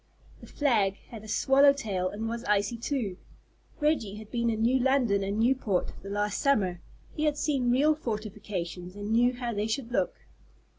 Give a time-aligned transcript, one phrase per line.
[0.39, 3.19] The flag had a swallow tail and was icy too.
[3.79, 6.81] Reggie had been in New London and Newport the last summer,
[7.15, 10.25] he had seen real fortifications and knew how they should look.